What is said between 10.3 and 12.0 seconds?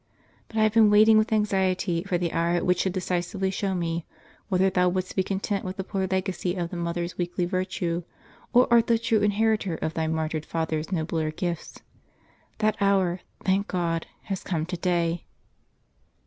father's nobler gifts.